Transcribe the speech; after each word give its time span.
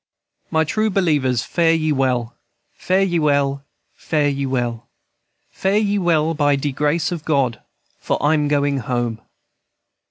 "My 0.49 0.63
true 0.63 0.89
believers, 0.89 1.43
fare 1.43 1.75
ye 1.75 1.91
well, 1.91 2.35
Fare 2.73 3.03
ye 3.03 3.19
well, 3.19 3.63
fare 3.93 4.29
ye 4.29 4.47
well, 4.47 4.87
Fare 5.51 5.77
ye 5.77 5.99
well, 5.99 6.33
by 6.33 6.55
de 6.55 6.71
grace 6.71 7.11
of 7.11 7.23
God, 7.23 7.61
For 7.99 8.17
I'm 8.19 8.47
going 8.47 8.79
home. 8.79 9.21